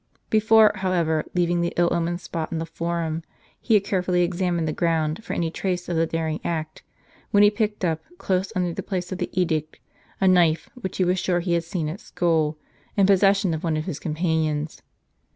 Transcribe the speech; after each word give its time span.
Before, 0.31 0.71
however, 0.73 1.25
leaving 1.35 1.61
the 1.61 1.75
ill 1.77 1.89
omened 1.91 2.21
spot 2.21 2.51
in 2.51 2.57
the 2.57 2.65
Forum, 2.65 3.21
he 3.59 3.75
had 3.75 3.83
carefully 3.83 4.23
examined 4.23 4.67
the 4.67 4.73
ground, 4.73 5.23
for 5.23 5.33
any 5.33 5.51
trace 5.51 5.87
of 5.87 5.95
the 5.95 6.07
daring 6.07 6.39
act; 6.43 6.81
when 7.29 7.43
he 7.43 7.51
picked 7.51 7.85
up, 7.85 8.01
close 8.17 8.51
under 8.55 8.73
the 8.73 8.81
place 8.81 9.11
of 9.11 9.19
the 9.19 9.29
edict, 9.39 9.77
a 10.19 10.27
knife, 10.27 10.71
which 10.73 10.97
he 10.97 11.03
was 11.05 11.19
sure 11.19 11.39
he 11.39 11.53
had 11.53 11.65
seen 11.65 11.87
at 11.87 11.99
school, 11.99 12.57
in 12.97 13.05
possession 13.05 13.53
of 13.53 13.63
one 13.63 13.77
of 13.77 13.85
his 13.85 13.99
companions. 13.99 14.81